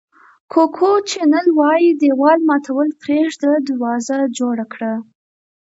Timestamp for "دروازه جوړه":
3.67-4.65